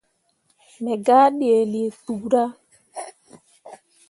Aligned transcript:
Me 0.83 0.93
gah 1.05 1.27
ɗǝǝne 1.37 1.67
lii 1.71 1.89
kpura. 2.03 2.43